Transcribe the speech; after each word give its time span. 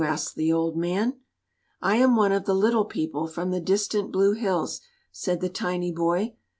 asked 0.03 0.33
the 0.35 0.51
old 0.51 0.75
man. 0.75 1.13
"I 1.79 1.97
am 1.97 2.15
one 2.15 2.31
of 2.31 2.45
the 2.45 2.55
Little 2.55 2.85
People 2.85 3.27
from 3.27 3.51
the 3.51 3.59
distant 3.59 4.11
blue 4.11 4.33
hills," 4.33 4.81
said 5.11 5.41
the 5.41 5.47
tiny 5.47 5.91
boy. 5.91 6.33